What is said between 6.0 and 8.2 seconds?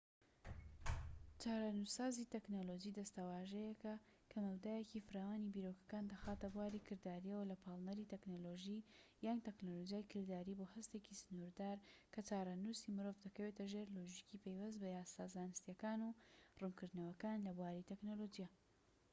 دەخاتە بواری کردارییەوە لە پاڵنەری